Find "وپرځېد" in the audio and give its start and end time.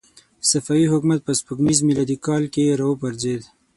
2.87-3.41